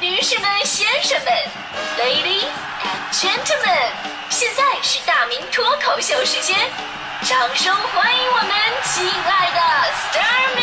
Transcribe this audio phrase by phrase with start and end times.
[0.00, 1.32] 女士们、先生们
[1.98, 2.46] ，Ladies
[2.84, 3.90] and Gentlemen，
[4.30, 6.56] 现在是大明脱口秀时间，
[7.22, 8.50] 掌声欢迎我们
[8.84, 9.58] 亲爱的
[9.90, 10.62] s t a r m y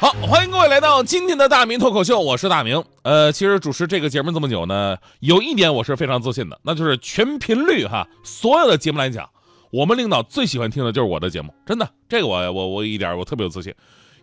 [0.00, 2.82] 好，欢迎各位来到今天的大明脱口秀，我是大明。
[3.02, 9.28] 呃，其实主持这个节目这么久呢，有一点我是非常自信的，那就是全频率哈，所有的节目来讲，
[9.70, 13.74] 我们领导最喜欢听的就是我的节目，真的，这个我我我一点我特别有自信，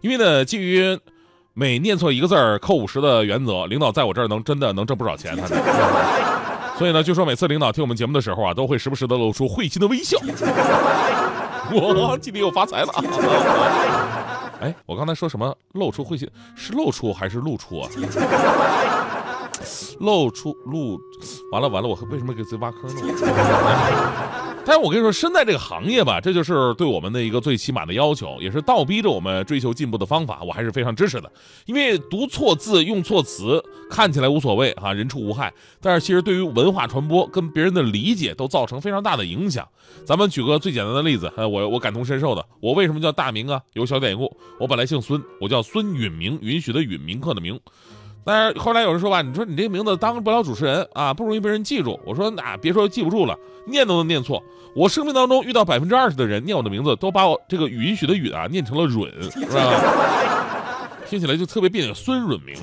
[0.03, 0.99] 因为呢，基于
[1.53, 5.55] 每念错一个字儿扣五十的原则，领导在我这儿能真的能挣不少钱，他这。
[6.77, 10.17] 所以呢，据说每次领导听我们节目的时候啊，都会时不时的露出会心的微笑。
[11.71, 12.93] 我 今天又发财了。
[14.59, 15.55] 哎，我刚才说什么？
[15.71, 17.89] 露出会心是露出还是露出啊？
[20.01, 20.99] 露出露，
[21.53, 23.01] 完了完了，我为什么给自己挖坑呢？
[24.65, 31.29] 但是我跟你说，身在这个行业吧，这就是对我们的一个最起码的要求，也是倒逼着我们追求进步的方法，我还是非常支持的。
[31.65, 39.67] 因为读错字、用错词看起来无所谓啊，人畜无害，但是其实对于文化传播跟别人的理解都造成非常大的影响。
[40.05, 43.61] 咱们举个最简单的例子，呃，我我感同身受的，我为什么叫大明啊？
[43.73, 47.59] 有小典故，我本来姓孙，我叫孙允明，允许的允，铭刻的铭。
[48.25, 51.99] 但是后来有人说吧，你说你这个名字当不了主持人啊，不容易被人记住。
[52.05, 54.41] 我说那别说记不住了，念都能念错。
[54.75, 59.71] 我生命当中遇到百分之二十的人念我的名字，都把我这个允许的允啊念成了允，是吧？
[61.07, 61.93] 听起来就特别别扭。
[61.93, 62.55] 孙允明，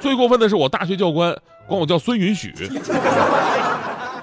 [0.00, 1.36] 最过分的是我大学教官
[1.68, 2.52] 管我叫孙允许。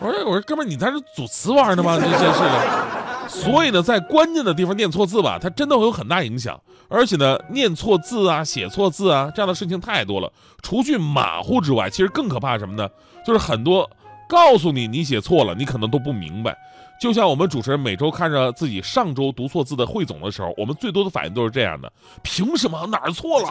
[0.01, 1.97] 我说我说哥们儿，你在这组词玩呢吗？
[1.97, 2.98] 这这是的。
[3.29, 6.59] 所以呢，在关键的地方念错字吧，它真的会有很大影响。
[6.89, 10.31] 而且呢，念错字啊、写错字啊，这样的事情太多了。
[10.63, 12.89] 除去马虎之外，其实更可怕什么呢？
[13.23, 13.87] 就是很多
[14.27, 16.57] 告诉你你写错了，你可能都不明白。
[16.99, 21.93] 就像我们主持人每周看着自己上周读错字的汇总的时候，我们最多的反应都是这样的：
[22.23, 23.47] 凭什么哪儿错了？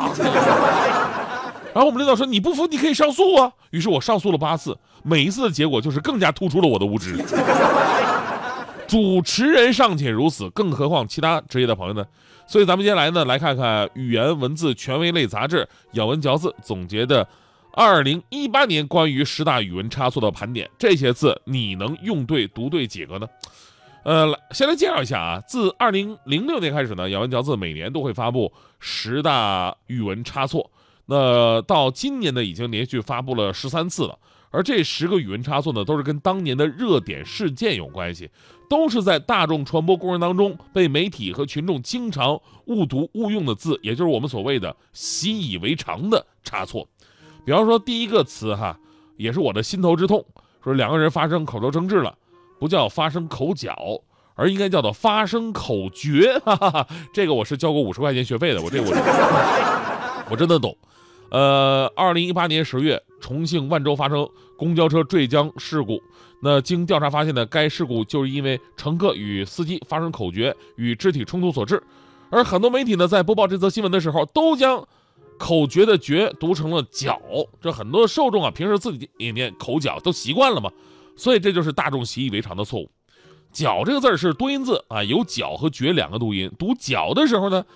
[1.73, 3.53] 然后我们领导说你不服你可以上诉啊。
[3.71, 7.17] 于是我上诉了八次，每一次的结果就是更加突出了我的无知。
[8.89, 12.05] 主持人尚且如此，更何况其他职业的朋友呢？
[12.47, 15.59] 所以咱们接下来呢，来看看语言文字权威类杂志
[15.93, 17.29] 《咬文嚼字》总结的
[17.75, 20.69] 二零一八年关于十大语文差错的盘点。
[20.79, 23.29] 这些字你能用对、读对几个呢？
[24.05, 25.43] 呃，先来介绍一下啊。
[25.47, 28.51] 自二零零六年开始呢，《咬文嚼字》每年都会发布
[28.81, 30.71] 十大语文差错。
[31.05, 34.19] 那到今年呢，已经连续发布了十三次了。
[34.51, 38.31] 而这十个语文差错呢，都是跟当年的热点事件有关系，
[38.69, 46.89] 都是在大众传播过程当中被媒体和群众经常误读误用的字，也就是我们所谓的习以为常的差错。
[47.45, 48.79] 比方说第一个词哈，
[49.17, 50.25] 也是我的心头之痛，
[50.65, 52.17] 说两个人发生口头争执了，
[52.59, 54.01] 不叫发生口角，
[54.35, 56.39] 而应该叫做发生口诀。
[56.45, 58.89] 哈哈哈，这个我是交过五十块钱学费的，我这我
[60.31, 60.77] 我真的懂。
[61.31, 66.01] 呃，二零一八年十月，重庆万州发生公交车坠江事故。
[66.41, 71.83] 那经调查发现呢，该事故就是因为乘客与司机发生口角与肢体冲突所致。
[72.31, 74.87] 而很多媒体呢，在播报这则新闻的时候，都将
[75.37, 77.21] 口角的角读成了脚。
[77.61, 80.71] 这很多受众啊，平时自己也念口角都习惯了嘛，
[81.17, 82.91] 所以这就是大众习以为常的错误。
[83.53, 86.51] 脚这个字是多音字啊，有角和绝两个读音。
[86.59, 87.67] 读角的时候呢？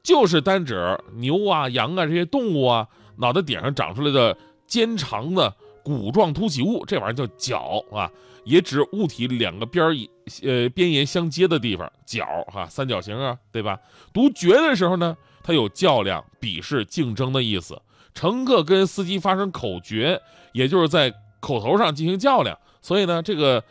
[0.00, 2.86] 就是单指牛啊、羊啊这些动物啊，
[3.18, 4.36] 脑袋顶上长出来的
[4.66, 5.52] 尖长的
[5.82, 8.10] 骨状突起物，这玩意儿叫角啊，
[8.44, 9.94] 也指物体两个边儿
[10.42, 13.78] 呃边沿相接的地方，角哈，三角形啊，对吧？
[14.12, 17.80] 读绝的时候呢，它有较量、比试、竞争的意思。
[18.14, 20.20] 乘客跟司机发生口诀，
[20.52, 23.62] 也就是在口头上进行较量，所以呢，这个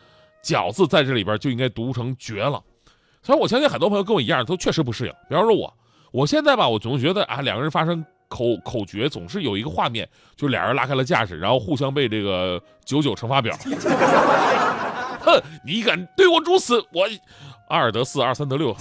[0.42, 2.62] 角字在这里边就应该读成绝了。
[3.22, 5.12] 所以我相信很多朋友跟我一样，都确实不适应。
[5.28, 5.72] 比方说我。
[6.10, 13.56] 我现在吧，我总觉得啊，两个人发生口口诀，总是有一个画面，就俩人拉开了架势，然后互相背这个九九乘法表。
[15.20, 17.08] 哼，你敢对我如此，我
[17.68, 18.76] 二得四，二三得六。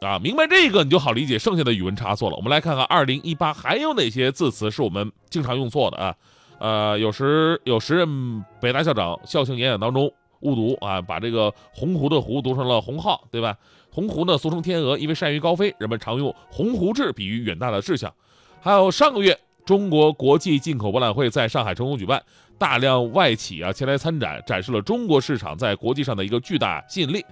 [0.00, 2.36] 啊，明白这个你就好理解剩下的语文差错了。
[2.36, 6.14] 我们来看看二零一八还有哪些字词是我们经常用错的啊？
[6.58, 13.56] 呃，有时有时任北大校长校庆演讲当中误读啊，把这个鸿鹄的鹄读成了鸿浩，对吧？
[13.90, 18.12] 鸿鹄呢，俗称天鹅，因为善于高飞，人们常用鸿鹄志比喻远大的志向。
[18.60, 22.22] 还有上个月，中国国际进口博览会在上海成功举办，
[22.58, 27.24] 大量外企啊前来参展，展示了中国市场在国际上的一个巨大吸引力。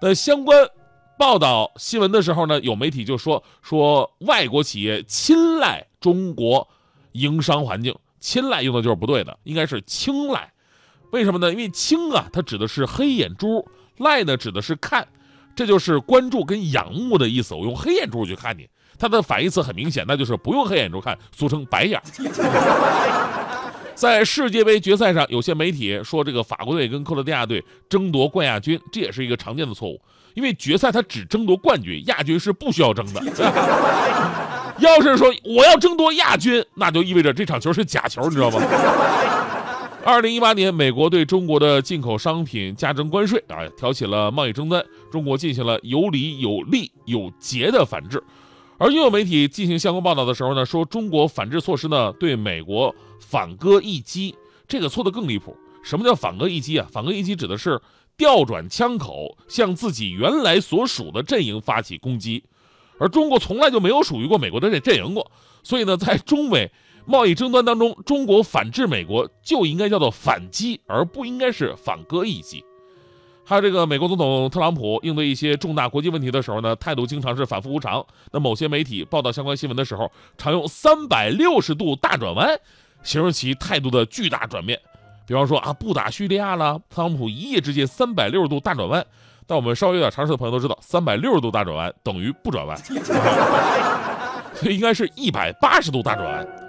[0.00, 0.56] 那相关
[1.18, 6.66] 报道新闻的时候呢，有媒体就说说外国企业青睐中国
[7.12, 10.50] 营商环境，青睐用的就是不对的，应该是青睐。
[11.14, 11.48] 为什么呢？
[11.48, 13.64] 因为青啊，它指的是黑眼珠，
[13.98, 15.06] 赖呢指的是看。
[15.54, 17.54] 这就是关注跟仰慕的意思。
[17.54, 18.68] 我用黑眼珠去看你，
[18.98, 22.02] 它的反义词很明显，那就是不用黑眼珠看，俗称白眼。
[23.94, 30.00] 在世界杯决赛上，有些媒体说这个法国队跟克罗地亚队争夺冠亚军，这也是一个常见的错误。
[30.34, 33.22] 因为决赛它只争夺冠军，亚军是不需要争的。
[34.80, 38.60] 要是说我要争夺亚军，那就意味着这场球是假球，你知道吗？
[40.06, 44.84] 二零一八年，美国对中国的进口商品加征关税啊，挑起了贸易争端。
[45.10, 48.22] 中国进行了有理、有利、有节的反制。
[48.76, 54.34] 而又有媒体进行相关报道的时候呢，说中国反制措施呢对美国反戈一击，
[54.68, 55.56] 这个错的更离谱。
[55.82, 56.86] 什么叫反戈一击啊？
[56.92, 57.80] 反戈一击指的是
[58.18, 62.44] 调转枪口，向自己原来所属的阵营发起攻击。
[62.98, 66.70] 而中国从来就没有属于过美国的这阵营过，所以呢，在中美
[67.06, 72.64] 贸易争端当中，中国反制美国就应该叫做反击，而不应该是反戈一击。
[73.46, 78.02] 还有这个美国总统特朗普应对一些重大国际问题的时候呢，态度经常是反复无常。
[78.32, 82.58] 那某些媒体报道相关新闻的时候，常用三百六十度大转弯
[83.02, 84.80] 形容其态度的巨大转变。
[85.26, 89.06] 比方说啊，不打叙利亚了，特朗普一夜之间三百六十度大转弯。
[89.46, 92.74] 但我们稍微有点常识的朋友都知道，三百六十度大转弯等于不转弯，
[94.56, 96.63] 所以应该是一百八十度大转弯。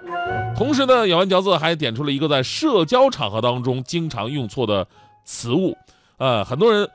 [0.56, 4.88] 同时呢，咬文嚼字还点出了一个在社交场合当中经常用错的
[5.26, 5.78] 词物。
[6.18, 6.90] 呃，很多人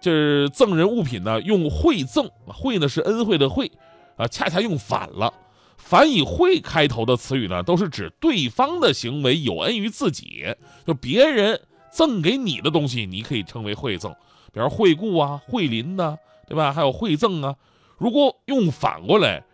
[0.00, 3.70] 就是赠人物品呢，用惠赠，惠呢是恩惠的惠，
[4.16, 5.32] 啊，恰恰用反了。
[5.76, 10.46] 凡以惠开头的词语呢，都是指对方的行为有恩于自己，
[10.86, 14.10] 就别人赠给你的东西，你可以称为惠赠，
[14.52, 16.16] 比如惠顾啊、惠邻呐，
[16.46, 16.72] 对吧？
[16.72, 17.54] 还有惠赠啊。
[17.98, 19.44] 如果用反过来，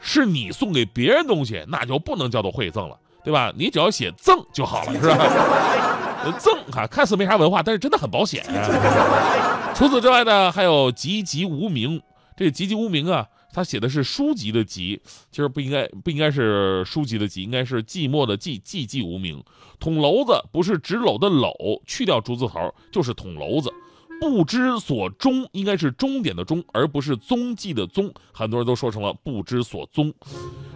[0.00, 3.52] 是你送给别人东西，那就不能叫做馈赠了，对吧？
[3.56, 6.32] 你只要写赠就好了，是吧？
[6.38, 8.44] 赠哈，看似没啥文化，但是真的很保险。
[9.74, 12.00] 除此之外呢，还有籍籍无名。
[12.36, 15.00] 这籍籍无名啊，他写的是书籍的籍，
[15.30, 19.42] 其实不应该不应该是书籍的籍，应该是寂寞的寂，寂寂无名。
[19.78, 23.72] 捅娄子不是纸篓的篓，去掉竹字头就是捅娄子。
[24.20, 28.12] 不知所终应该是终点的终，而不是踪迹的踪。
[28.32, 30.12] 很多人都说成了不知所踪。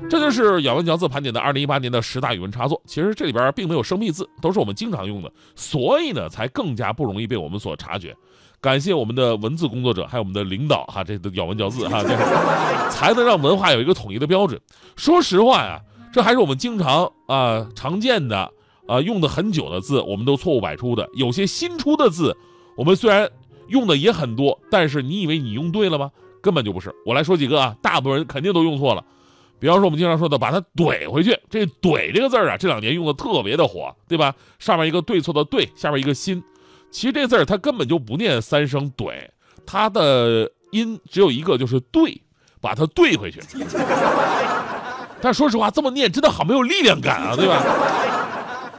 [0.08, 2.80] 这就是咬文嚼字盘点的二零一八年的十大语文插作。
[2.86, 8.14] 其实这里边并没有生僻字，都是我们经常用的，所以呢才更加不容易被我们所察觉。
[8.60, 12.08] 感谢我们的文字工作者，还有我们的领导哈，这都咬文嚼字哈，这
[12.90, 14.60] 才能 让文化有一个统一的标准。
[14.96, 15.80] 说实话呀，
[16.12, 18.50] 这还是我们经常啊常见的
[18.86, 21.08] 啊用的很久的字，我们都错误百出的。
[21.14, 22.36] 有些新出的字。
[22.78, 23.28] 我们虽然
[23.66, 26.12] 用的也很多，但是你以为你用对了吗？
[26.40, 26.94] 根本就不是。
[27.04, 29.04] 我来说几个啊，大部分人肯定都用错了。
[29.58, 31.36] 比方说我们经常说的，把它怼回去。
[31.50, 34.32] 这“怼”这个字儿啊，这两年用的特别的火，对吧？
[34.60, 36.40] 上面一个对错的“对”，下面一个心。
[36.92, 39.12] 其实这字儿它根本就不念三声“怼”，
[39.66, 42.22] 它的音只有一个，就是“对”，
[42.62, 43.40] 把它对回去。
[45.20, 47.60] 但说实话，这么念真的好没有力量感啊，对吧？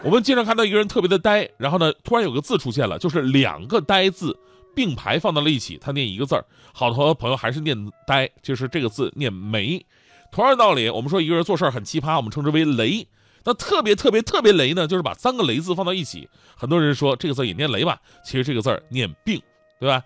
[0.02, 4.38] 我们经常看到一个人特别的呆，然后呢，突然有个字出现了，就是两个“呆”字
[4.74, 6.46] 并排放到了一起，他念一个字儿。
[6.74, 7.76] 好多朋友还是念
[8.08, 9.86] “呆”，就是这个字念“没”。
[10.32, 13.06] 同样道理，我们说一个人做事很奇葩，我们称之为“雷”。
[13.44, 16.30] 那特别特别特别雷呢，就是把三个“雷”字放到一起。
[16.56, 19.42] 很多人说这个字也念“雷”吧，其实这个字儿念“病”，
[19.82, 20.02] 对吧？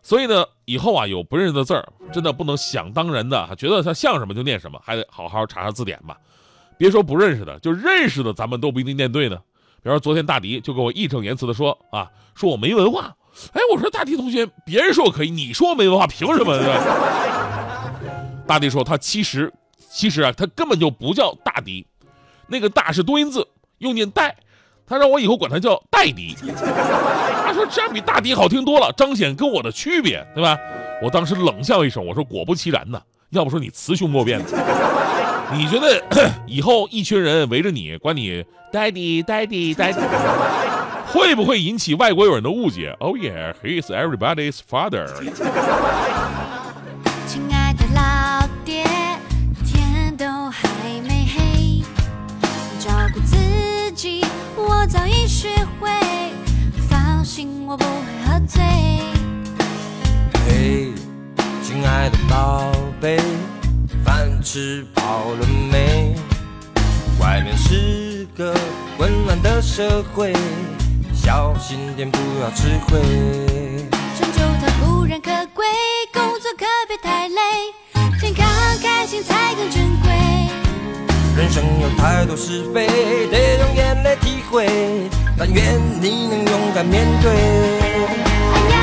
[0.00, 6.16] 所以呢，以后啊有不认识的字儿，真的不能想当然的，觉得它像什么就念什么，还得好好查查字典吧。
[6.78, 9.36] 别说不认识的，就认识的，咱们都不一定念对呢。
[9.82, 13.14] 比如说昨天大迪就跟我义正言辞的说啊，说我没文化。
[13.52, 16.56] 哎，我说大迪同学，别人说我可以，你说我没文化，凭什么？
[18.46, 19.52] 大迪说他其实
[19.90, 21.86] 其实啊，他根本就不叫大迪，
[22.48, 23.46] 那个大是多音字，
[23.78, 24.36] 又念戴，
[24.86, 26.34] 他让我以后管他叫戴迪。
[26.34, 30.58] 他说这样比大迪好听多了，彰显跟我的区别，对吧？
[31.02, 34.40] 我当时冷笑一声，我说果不其然呢，要不说你雌雄莫辨。
[35.50, 36.02] 你觉得
[36.46, 39.94] 以后一群人围着你，管你 daddy daddy daddy，
[41.06, 45.08] 会不会引起外国友人的误解？Oh yeah, he is everybody's father。
[47.26, 48.84] 亲爱的老爹，
[49.64, 50.68] 天都还
[51.06, 51.82] 没黑，
[52.78, 53.36] 照顾自
[53.92, 54.24] 己
[54.54, 55.48] 我早已学
[55.80, 55.88] 会，
[56.88, 57.90] 放心我不会
[58.26, 58.62] 喝醉。
[60.46, 60.92] 嘿，
[61.62, 63.18] 亲爱的宝贝。
[64.48, 66.14] 饭吃饱了没？
[67.20, 68.54] 外面是个
[68.96, 70.32] 温暖的社会，
[71.14, 72.98] 小心点不要吃亏。
[74.18, 75.66] 成就它固然可贵，
[76.14, 77.38] 工作可别太累，
[78.18, 78.46] 健康
[78.82, 80.08] 开心才更珍贵。
[81.36, 82.86] 人生有太多是非，
[83.30, 84.66] 得用眼泪体会，
[85.36, 88.77] 但愿你能勇敢面对。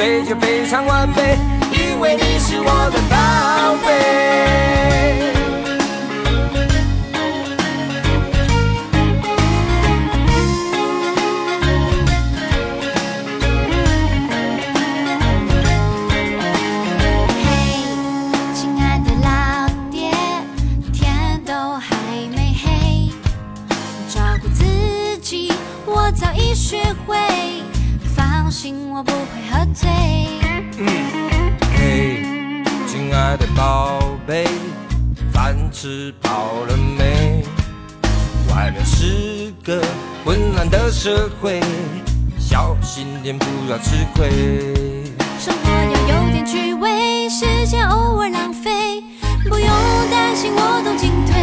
[0.00, 1.36] 就非常完美，
[1.72, 3.88] 因为你是我的宝贝。
[17.42, 17.48] 嘿，
[18.54, 20.10] 亲爱的老爹，
[20.94, 21.94] 天都还
[22.34, 23.10] 没黑，
[24.08, 24.64] 照顾自
[25.18, 25.52] 己
[25.84, 27.18] 我早已学会。
[28.50, 29.88] 信我不会喝醉。
[30.78, 30.86] 嗯，
[31.76, 32.24] 嘿，
[32.86, 34.44] 亲爱的宝贝，
[35.32, 37.44] 饭吃饱了没？
[38.52, 39.80] 外面是个
[40.24, 41.60] 混乱的社会，
[42.38, 44.28] 小心点不要吃亏。
[45.38, 49.02] 生活要有点趣味，时间偶尔浪费，
[49.48, 49.68] 不用
[50.10, 51.40] 担心我都进退。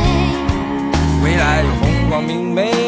[1.24, 2.87] 未来有红光明媚。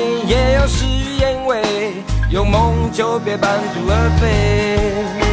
[2.29, 5.28] 有梦就别半途而废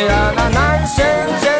[0.00, 1.04] 谁让那男神
[1.42, 1.59] 真？